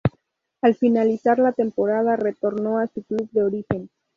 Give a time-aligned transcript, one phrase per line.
[0.63, 3.91] Al finalizar la temporada, retornó a su club de origen.